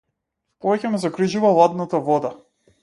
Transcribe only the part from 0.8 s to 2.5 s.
ме загрижува ладната вода.